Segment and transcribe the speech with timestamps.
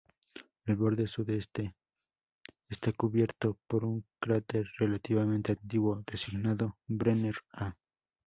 [0.65, 1.75] El borde sudeste
[2.67, 7.75] está cubierto por un cráter relativamente antiguo designado "Brenner A".